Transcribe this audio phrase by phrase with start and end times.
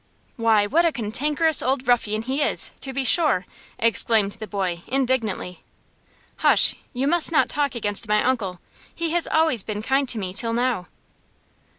[0.35, 3.45] "Why, what a cantankerous old ruffian he is, to be sure!"
[3.77, 5.61] exclaimed the boy, indignantly.
[6.37, 6.73] "Hush!
[6.91, 8.59] you must not talk against my uncle.
[8.95, 10.87] He has always been kind to me till now."